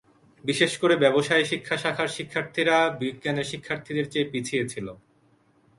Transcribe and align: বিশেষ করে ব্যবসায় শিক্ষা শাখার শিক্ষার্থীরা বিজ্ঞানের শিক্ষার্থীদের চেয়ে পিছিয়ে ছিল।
বিশেষ 0.43 0.71
করে 0.77 0.95
ব্যবসায় 0.95 1.45
শিক্ষা 1.51 1.75
শাখার 1.77 2.09
শিক্ষার্থীরা 2.17 2.77
বিজ্ঞানের 3.01 3.49
শিক্ষার্থীদের 3.51 4.05
চেয়ে 4.09 4.29
পিছিয়ে 4.31 4.63
ছিল। 4.69 4.87